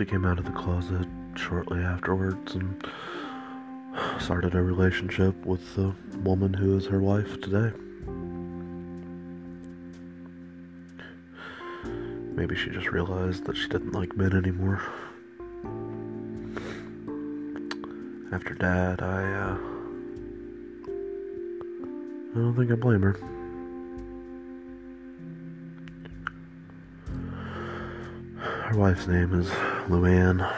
She 0.00 0.06
came 0.06 0.24
out 0.24 0.38
of 0.38 0.46
the 0.46 0.52
closet 0.52 1.06
shortly 1.36 1.80
afterwards 1.80 2.54
and 2.54 2.82
started 4.18 4.54
a 4.54 4.62
relationship 4.62 5.36
with 5.44 5.74
the 5.74 5.94
woman 6.24 6.54
who 6.54 6.78
is 6.78 6.86
her 6.86 7.00
wife 7.00 7.38
today. 7.42 7.70
Maybe 12.34 12.56
she 12.56 12.70
just 12.70 12.90
realized 12.90 13.44
that 13.44 13.58
she 13.58 13.68
didn't 13.68 13.92
like 13.92 14.16
men 14.16 14.32
anymore. 14.32 14.80
After 18.32 18.54
dad, 18.54 19.02
I, 19.02 19.22
uh. 19.34 19.58
I 22.30 22.38
don't 22.38 22.56
think 22.56 22.72
I 22.72 22.74
blame 22.76 23.02
her. 23.02 23.20
Her 28.38 28.78
wife's 28.78 29.06
name 29.06 29.38
is 29.38 29.50
Luann. 29.90 30.48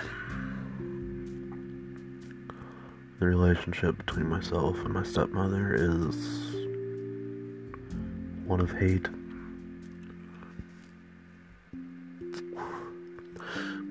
The 3.19 3.27
relationship 3.27 3.97
between 3.97 4.29
myself 4.29 4.77
and 4.85 4.93
my 4.93 5.05
stepmother 5.05 5.75
is 5.75 6.55
one 8.45 8.61
of 8.61 8.73
hate. 8.73 9.09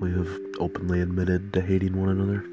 We 0.00 0.12
have 0.12 0.28
openly 0.60 1.00
admitted 1.00 1.52
to 1.54 1.60
hating 1.60 2.00
one 2.00 2.10
another. 2.10 2.44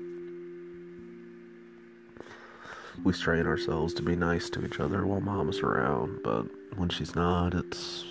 We 3.04 3.14
strain 3.14 3.46
ourselves 3.46 3.94
to 3.96 4.02
be 4.02 4.16
nice 4.16 4.50
to 4.50 4.66
each 4.66 4.80
other 4.80 5.06
while 5.06 5.22
mom 5.22 5.50
is 5.50 5.60
around, 5.60 6.22
but 6.24 6.48
when 6.76 6.90
she's 6.90 7.16
not, 7.16 7.54
it's 7.54 8.04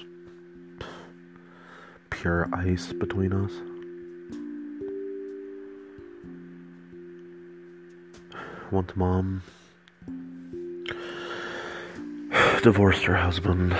pure 2.10 2.48
ice 2.52 2.92
between 2.92 3.32
us. 3.32 3.52
Once 8.70 8.94
mom 8.96 9.42
divorced 12.62 13.04
her 13.04 13.16
husband 13.16 13.76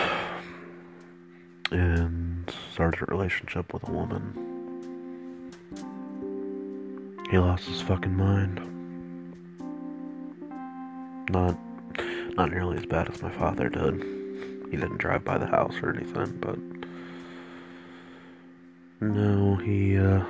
and 1.70 2.52
started 2.72 3.02
a 3.02 3.04
relationship 3.06 3.72
with 3.72 3.88
a 3.88 3.92
woman. 3.92 4.44
He 7.30 7.38
lost 7.38 7.66
his 7.66 7.80
fucking 7.82 8.16
mind. 8.16 8.60
Not 11.30 11.56
not 12.36 12.50
nearly 12.50 12.78
as 12.78 12.86
bad 12.86 13.12
as 13.12 13.22
my 13.22 13.30
father 13.30 13.68
did. 13.68 14.02
He 14.70 14.76
didn't 14.76 14.98
drive 14.98 15.24
by 15.24 15.38
the 15.38 15.46
house 15.46 15.74
or 15.82 15.94
anything, 15.94 16.38
but 16.40 16.58
no, 19.00 19.56
he 19.56 19.98
uh 19.98 20.24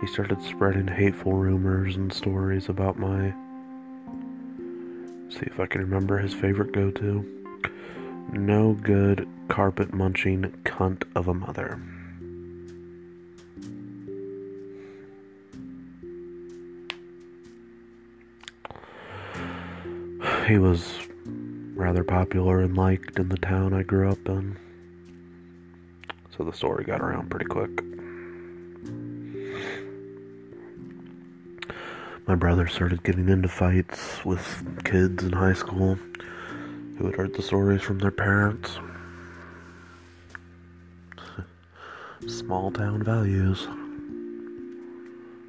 he 0.00 0.06
started 0.06 0.42
spreading 0.42 0.88
hateful 0.88 1.32
rumors 1.32 1.96
and 1.96 2.12
stories 2.12 2.68
about 2.68 2.98
my 2.98 3.32
see 5.30 5.46
if 5.46 5.58
I 5.58 5.66
can 5.66 5.80
remember 5.80 6.18
his 6.18 6.32
favorite 6.32 6.72
go-to. 6.72 7.24
No 8.32 8.74
good 8.74 9.28
carpet 9.48 9.92
munching 9.92 10.42
cunt 10.64 11.04
of 11.14 11.28
a 11.28 11.34
mother. 11.34 11.80
He 20.46 20.58
was 20.58 20.94
rather 21.74 22.04
popular 22.04 22.60
and 22.60 22.76
liked 22.76 23.18
in 23.18 23.28
the 23.28 23.36
town 23.36 23.72
I 23.74 23.82
grew 23.82 24.10
up 24.10 24.26
in. 24.28 24.56
So 26.36 26.44
the 26.44 26.52
story 26.52 26.84
got 26.84 27.00
around 27.00 27.30
pretty 27.30 27.46
quick. 27.46 27.95
My 32.26 32.34
brother 32.34 32.66
started 32.66 33.04
getting 33.04 33.28
into 33.28 33.46
fights 33.46 34.24
with 34.24 34.82
kids 34.84 35.22
in 35.22 35.30
high 35.30 35.52
school 35.52 35.96
who 36.98 37.06
had 37.06 37.14
heard 37.14 37.34
the 37.34 37.42
stories 37.42 37.82
from 37.82 38.00
their 38.00 38.10
parents. 38.10 38.80
Small 42.26 42.72
town 42.72 43.04
values. 43.04 43.68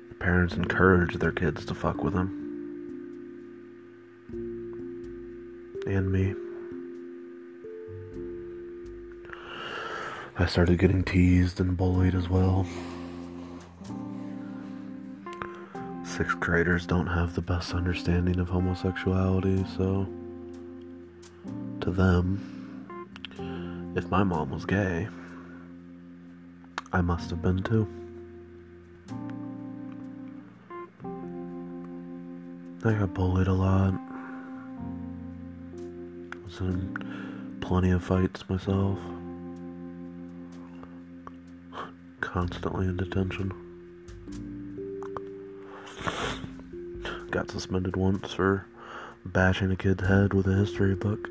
The 0.10 0.16
parents 0.20 0.54
encouraged 0.54 1.20
their 1.20 1.32
kids 1.32 1.66
to 1.66 1.74
fuck 1.74 2.04
with 2.04 2.14
him. 2.14 2.44
And 5.88 6.12
me. 6.12 6.36
I 10.38 10.46
started 10.46 10.78
getting 10.78 11.04
teased 11.04 11.60
and 11.60 11.76
bullied 11.76 12.14
as 12.14 12.30
well. 12.30 12.68
Sixth 16.18 16.40
graders 16.40 16.88
don't 16.88 17.06
have 17.06 17.36
the 17.36 17.42
best 17.42 17.76
understanding 17.76 18.40
of 18.40 18.50
homosexuality, 18.50 19.64
so 19.78 20.08
to 21.80 21.92
them, 21.92 23.94
if 23.96 24.10
my 24.10 24.24
mom 24.24 24.50
was 24.50 24.66
gay, 24.66 25.08
I 26.92 27.02
must 27.02 27.30
have 27.30 27.44
been 27.44 27.62
too. 27.62 27.88
I 32.84 32.94
got 32.94 33.14
bullied 33.14 33.46
a 33.46 33.54
lot. 33.54 33.94
I 36.34 36.38
Was 36.46 36.60
in 36.62 37.58
plenty 37.62 37.92
of 37.92 38.04
fights 38.04 38.44
myself. 38.50 38.98
Constantly 42.22 42.88
in 42.88 42.98
detention. 42.98 43.67
Got 47.38 47.52
suspended 47.52 47.96
once 47.96 48.34
for 48.34 48.66
bashing 49.24 49.70
a 49.70 49.76
kid's 49.76 50.08
head 50.08 50.34
with 50.34 50.48
a 50.48 50.56
history 50.56 50.96
book. 50.96 51.30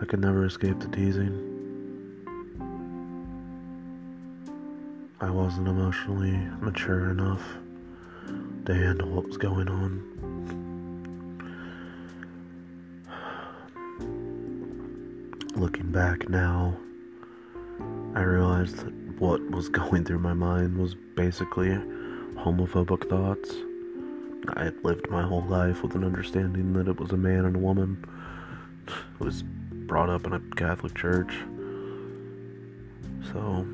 I 0.00 0.04
could 0.04 0.20
never 0.20 0.44
escape 0.44 0.78
the 0.78 0.86
teasing. 0.86 1.34
I 5.20 5.28
wasn't 5.30 5.66
emotionally 5.66 6.38
mature 6.60 7.10
enough 7.10 7.42
to 8.66 8.74
handle 8.76 9.08
what 9.08 9.26
was 9.26 9.38
going 9.38 9.68
on. 9.68 10.02
Looking 15.56 15.90
back 15.90 16.28
now, 16.28 16.76
I 18.16 18.22
realized 18.22 18.78
that 18.78 18.94
what 19.20 19.42
was 19.50 19.68
going 19.80 20.06
through 20.06 20.20
my 20.20 20.32
mind 20.32 20.78
was 20.78 20.94
basically 20.94 21.68
homophobic 22.34 23.10
thoughts. 23.10 23.54
I 24.54 24.64
had 24.64 24.82
lived 24.82 25.10
my 25.10 25.22
whole 25.22 25.44
life 25.44 25.82
with 25.82 25.94
an 25.94 26.02
understanding 26.02 26.72
that 26.72 26.88
it 26.88 26.98
was 26.98 27.10
a 27.12 27.18
man 27.18 27.44
and 27.44 27.56
a 27.56 27.58
woman. 27.58 28.02
I 28.88 29.22
was 29.24 29.42
brought 29.42 30.08
up 30.08 30.24
in 30.24 30.32
a 30.32 30.40
Catholic 30.56 30.94
church. 30.94 31.34
So, 33.32 33.66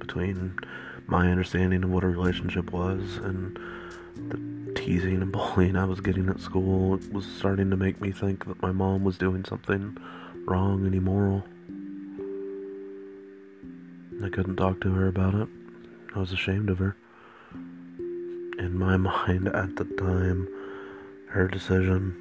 between 0.00 0.58
my 1.06 1.30
understanding 1.30 1.82
of 1.82 1.88
what 1.88 2.04
a 2.04 2.08
relationship 2.08 2.72
was 2.72 3.16
and 3.22 3.58
the 4.28 4.74
teasing 4.78 5.22
and 5.22 5.32
bullying 5.32 5.76
I 5.76 5.86
was 5.86 6.00
getting 6.00 6.28
at 6.28 6.40
school, 6.40 6.96
it 6.96 7.10
was 7.10 7.24
starting 7.24 7.70
to 7.70 7.76
make 7.78 8.02
me 8.02 8.12
think 8.12 8.44
that 8.48 8.60
my 8.60 8.72
mom 8.72 9.02
was 9.02 9.16
doing 9.16 9.46
something 9.46 9.96
wrong 10.44 10.84
and 10.84 10.94
immoral. 10.94 11.42
I 14.24 14.30
couldn't 14.30 14.56
talk 14.56 14.80
to 14.80 14.92
her 14.92 15.08
about 15.08 15.34
it. 15.34 15.48
I 16.14 16.18
was 16.18 16.32
ashamed 16.32 16.70
of 16.70 16.78
her. 16.78 16.96
In 18.58 18.78
my 18.78 18.96
mind 18.96 19.48
at 19.48 19.76
the 19.76 19.84
time, 19.84 20.48
her 21.28 21.46
decision 21.48 22.16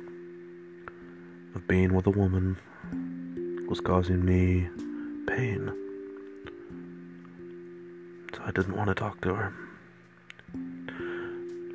of 1.56 1.66
being 1.68 1.94
with 1.94 2.06
a 2.06 2.12
woman 2.12 2.58
was 3.70 3.80
causing 3.80 4.26
me 4.26 4.68
pain. 5.26 5.72
So 8.36 8.42
I 8.46 8.52
didn't 8.52 8.76
want 8.76 8.90
to 8.90 8.96
talk 8.96 9.22
to 9.22 9.34
her. 9.34 9.54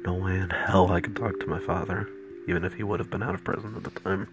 No 0.04 0.14
way 0.14 0.38
in 0.38 0.50
hell 0.50 0.92
I 0.92 1.00
could 1.00 1.16
talk 1.16 1.40
to 1.40 1.46
my 1.46 1.60
father, 1.60 2.08
even 2.46 2.64
if 2.64 2.74
he 2.74 2.82
would 2.82 3.00
have 3.00 3.10
been 3.10 3.22
out 3.22 3.34
of 3.34 3.42
prison 3.42 3.74
at 3.74 3.84
the 3.84 4.00
time. 4.00 4.28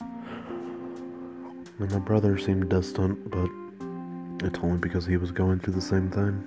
And 0.00 1.90
my 1.90 1.98
brother 1.98 2.38
seemed 2.38 2.68
distant, 2.68 3.28
but 3.28 3.50
it's 4.44 4.58
only 4.60 4.78
because 4.78 5.06
he 5.06 5.16
was 5.16 5.30
going 5.30 5.60
through 5.60 5.74
the 5.74 5.80
same 5.80 6.10
thing. 6.10 6.42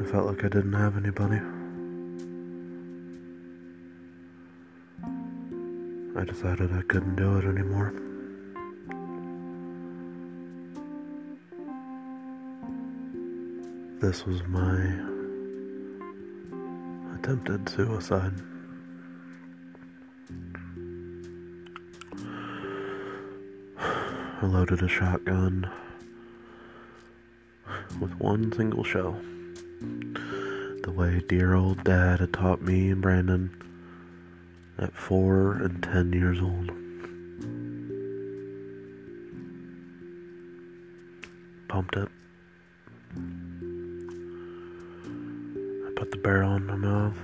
I 0.00 0.04
felt 0.10 0.26
like 0.26 0.44
I 0.44 0.48
didn't 0.48 0.72
have 0.72 0.96
anybody. 0.96 1.40
I 6.16 6.24
decided 6.24 6.72
I 6.72 6.82
couldn't 6.82 7.16
do 7.16 7.38
it 7.38 7.44
anymore. 7.44 7.92
This 14.00 14.26
was 14.26 14.42
my 14.48 14.76
attempted 17.16 17.68
suicide. 17.68 18.34
I 24.42 24.46
loaded 24.46 24.82
a 24.82 24.88
shotgun 24.88 25.70
with 28.00 28.10
one 28.18 28.52
single 28.52 28.82
shell. 28.82 29.20
The 30.82 30.90
way 30.90 31.22
dear 31.28 31.54
old 31.54 31.84
dad 31.84 32.18
had 32.18 32.32
taught 32.32 32.60
me 32.60 32.90
and 32.90 33.00
Brandon 33.00 33.56
at 34.78 34.92
four 34.94 35.52
and 35.52 35.80
ten 35.80 36.12
years 36.12 36.40
old. 36.40 36.72
Pumped 41.68 41.96
up. 41.96 42.10
I 45.86 45.92
put 45.94 46.10
the 46.10 46.18
barrel 46.20 46.56
in 46.56 46.66
my 46.66 46.74
mouth. 46.74 47.16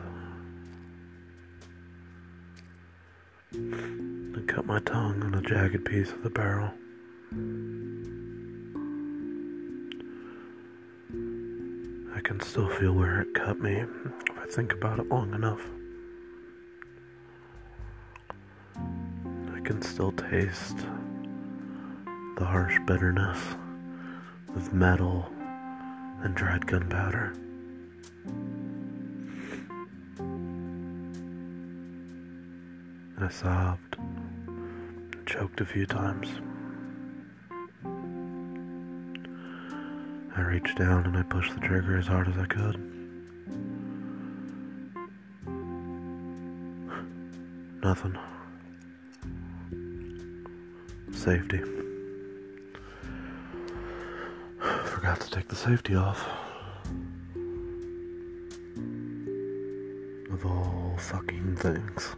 and 3.52 4.46
cut 4.46 4.66
my 4.66 4.78
tongue 4.78 5.20
on 5.24 5.34
a 5.34 5.42
jagged 5.42 5.84
piece 5.84 6.12
of 6.12 6.22
the 6.22 6.30
barrel. 6.30 6.70
Can 12.38 12.46
still 12.46 12.68
feel 12.68 12.92
where 12.92 13.22
it 13.22 13.34
cut 13.34 13.58
me 13.58 13.78
if 13.78 14.38
I 14.40 14.46
think 14.46 14.72
about 14.72 15.00
it 15.00 15.08
long 15.08 15.34
enough. 15.34 15.60
I 18.76 19.60
can 19.64 19.82
still 19.82 20.12
taste 20.12 20.76
the 22.36 22.44
harsh 22.44 22.78
bitterness 22.86 23.40
of 24.54 24.72
metal 24.72 25.28
and 26.22 26.32
dried 26.36 26.64
gunpowder. 26.64 27.34
I 33.20 33.28
sobbed, 33.30 33.96
choked 35.26 35.60
a 35.60 35.66
few 35.66 35.86
times. 35.86 36.28
I 40.38 40.42
reached 40.42 40.78
down 40.78 41.04
and 41.04 41.16
I 41.16 41.24
pushed 41.24 41.52
the 41.52 41.60
trigger 41.60 41.98
as 41.98 42.06
hard 42.06 42.28
as 42.28 42.38
I 42.38 42.44
could. 42.44 42.76
Nothing. 47.82 48.16
Safety. 51.10 51.58
Forgot 54.84 55.20
to 55.22 55.30
take 55.30 55.48
the 55.48 55.56
safety 55.56 55.96
off. 55.96 56.24
Of 60.30 60.46
all 60.46 60.94
fucking 60.98 61.56
things. 61.56 62.14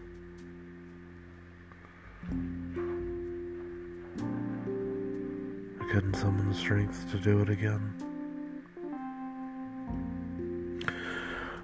I 5.81 5.85
couldn't 5.91 6.17
summon 6.17 6.51
the 6.51 6.55
strength 6.55 7.11
to 7.13 7.19
do 7.19 7.41
it 7.41 7.49
again. 7.49 8.10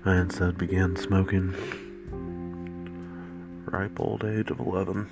I 0.06 0.18
instead 0.18 0.56
began 0.56 0.94
smoking. 0.94 1.52
Ripe 3.64 3.98
old 3.98 4.24
age 4.24 4.52
of 4.52 4.60
11. 4.60 5.10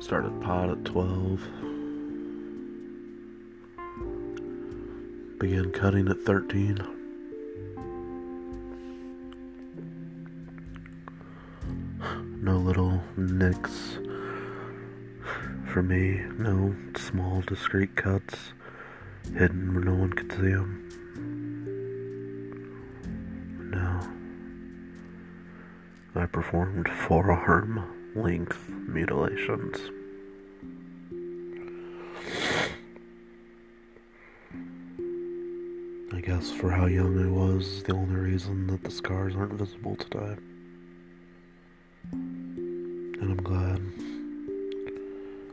Started 0.00 0.40
pot 0.40 0.70
at 0.70 0.82
12. 0.86 1.40
Began 5.38 5.70
cutting 5.72 6.08
at 6.08 6.22
13. 6.22 6.78
No 12.40 12.56
little 12.56 13.02
nicks 13.18 13.98
for 15.70 15.82
me, 15.82 16.22
no 16.38 16.74
small 16.96 17.42
discreet 17.42 17.94
cuts 17.94 18.54
hidden 19.34 19.74
where 19.74 19.84
no 19.84 19.94
one 19.94 20.12
could 20.12 20.30
see 20.32 20.52
them. 20.52 20.82
No. 23.70 24.00
I 26.20 26.26
performed 26.26 26.88
forearm 26.88 28.12
length 28.14 28.68
mutilations. 28.68 29.78
I 36.12 36.20
guess 36.20 36.50
for 36.50 36.70
how 36.70 36.86
young 36.86 37.22
I 37.22 37.28
was, 37.28 37.82
the 37.82 37.92
only 37.92 38.14
reason 38.16 38.66
that 38.68 38.82
the 38.82 38.90
scars 38.90 39.36
aren't 39.36 39.52
visible 39.52 39.96
today. 39.96 40.36
And 42.12 43.22
I'm 43.22 43.36
glad. 43.36 43.82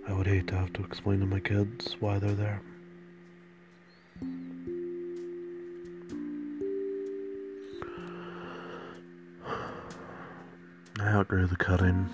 I 0.07 0.13
would 0.13 0.27
hate 0.27 0.47
to 0.47 0.55
have 0.55 0.71
to 0.73 0.83
explain 0.83 1.19
to 1.19 1.25
my 1.25 1.39
kids 1.39 1.97
why 1.99 2.19
they're 2.19 2.31
there. 2.31 2.61
I 11.03 11.07
outgrew 11.07 11.47
the 11.47 11.57
cutting. 11.57 12.07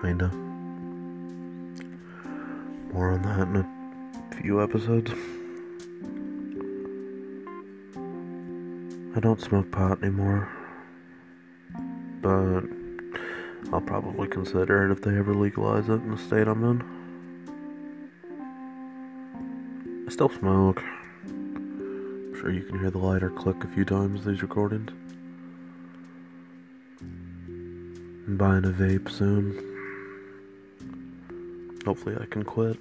Kinda. 0.00 0.28
More 2.92 3.10
on 3.10 3.22
that 3.22 3.48
in 3.48 3.56
a 3.56 4.34
few 4.36 4.62
episodes. 4.62 5.10
I 9.16 9.20
don't 9.20 9.40
smoke 9.40 9.72
pot 9.72 10.00
anymore. 10.00 10.48
But 12.22 12.62
I'll 13.72 13.80
probably 13.80 14.28
consider 14.28 14.86
it 14.86 14.92
if 14.92 15.02
they 15.02 15.16
ever 15.18 15.34
legalize 15.34 15.88
it 15.88 15.94
in 15.94 16.12
the 16.12 16.18
state 16.18 16.46
I'm 16.46 16.62
in. 16.62 16.84
I 20.06 20.10
still 20.12 20.28
smoke. 20.28 20.84
I'm 21.26 22.36
sure 22.36 22.52
you 22.52 22.62
can 22.62 22.78
hear 22.78 22.90
the 22.92 22.98
lighter 22.98 23.30
click 23.30 23.64
a 23.64 23.68
few 23.68 23.84
times 23.84 24.24
these 24.24 24.40
recordings. 24.40 24.92
Buying 28.36 28.64
a 28.64 28.68
vape 28.68 29.10
soon. 29.10 29.72
Hopefully, 31.84 32.16
I 32.20 32.26
can 32.26 32.44
quit. 32.44 32.78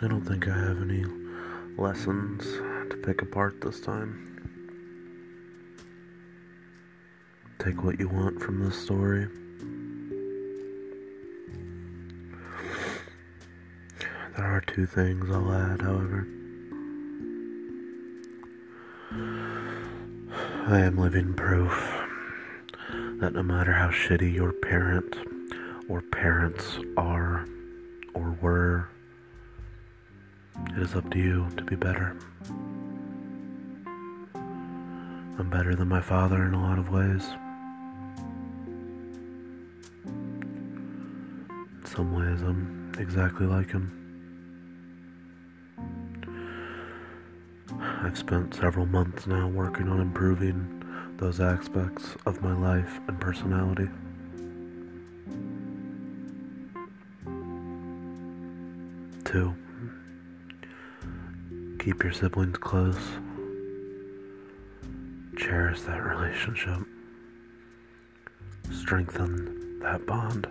I 0.00 0.06
don't 0.06 0.24
think 0.24 0.46
I 0.46 0.56
have 0.56 0.80
any 0.80 1.04
lessons 1.76 2.44
to 2.90 2.96
pick 3.04 3.20
apart 3.22 3.60
this 3.60 3.80
time. 3.80 4.24
Take 7.58 7.82
what 7.82 7.98
you 7.98 8.08
want 8.08 8.40
from 8.40 8.64
this 8.64 8.80
story. 8.80 9.28
There 14.38 14.46
are 14.46 14.60
two 14.60 14.86
things 14.86 15.28
I'll 15.32 15.52
add, 15.52 15.82
however. 15.82 16.24
I 20.68 20.78
am 20.78 20.96
living 20.96 21.34
proof 21.34 21.72
that 23.18 23.32
no 23.32 23.42
matter 23.42 23.72
how 23.72 23.88
shitty 23.88 24.32
your 24.32 24.52
parent 24.52 25.16
or 25.88 26.02
parents 26.02 26.78
are 26.96 27.48
or 28.14 28.38
were, 28.40 28.88
it 30.70 30.82
is 30.82 30.94
up 30.94 31.10
to 31.10 31.18
you 31.18 31.48
to 31.56 31.64
be 31.64 31.74
better. 31.74 32.16
I'm 34.36 35.50
better 35.50 35.74
than 35.74 35.88
my 35.88 36.00
father 36.00 36.44
in 36.44 36.54
a 36.54 36.62
lot 36.62 36.78
of 36.78 36.90
ways. 36.90 37.28
In 41.74 41.86
some 41.86 42.12
ways, 42.12 42.40
I'm 42.42 42.92
exactly 43.00 43.44
like 43.44 43.72
him. 43.72 44.07
I've 48.08 48.16
spent 48.16 48.54
several 48.54 48.86
months 48.86 49.26
now 49.26 49.48
working 49.48 49.86
on 49.86 50.00
improving 50.00 50.82
those 51.18 51.40
aspects 51.40 52.16
of 52.24 52.40
my 52.40 52.54
life 52.54 53.00
and 53.06 53.20
personality. 53.20 53.86
Two, 59.26 59.54
keep 61.78 62.02
your 62.02 62.14
siblings 62.14 62.56
close. 62.56 62.96
Cherish 65.36 65.82
that 65.82 66.02
relationship. 66.02 66.80
Strengthen 68.72 69.80
that 69.80 70.06
bond. 70.06 70.46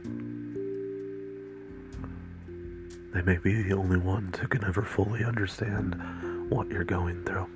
They 3.15 3.23
may 3.23 3.37
be 3.39 3.63
the 3.63 3.73
only 3.73 3.97
ones 3.97 4.37
who 4.37 4.47
can 4.47 4.63
ever 4.63 4.83
fully 4.83 5.23
understand 5.23 5.99
what 6.49 6.69
you're 6.69 6.83
going 6.83 7.23
through. 7.23 7.47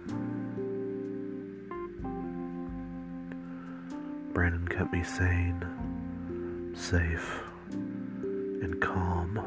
Brandon 4.33 4.67
kept 4.67 4.91
me 4.91 5.03
sane, 5.03 6.73
safe, 6.75 7.41
and 7.71 8.79
calm 8.81 9.39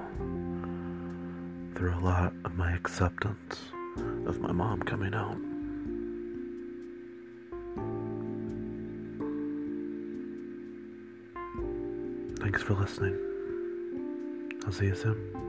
through 1.74 1.94
a 1.94 2.00
lot 2.00 2.32
of 2.44 2.56
my 2.56 2.72
acceptance 2.72 3.60
of 4.26 4.40
my 4.40 4.52
mom 4.52 4.82
coming 4.82 5.14
out. 5.14 5.36
Thanks 12.40 12.62
for 12.62 12.74
listening. 12.74 13.18
I'll 14.66 14.72
see 14.72 14.86
you 14.86 14.94
soon. 14.94 15.43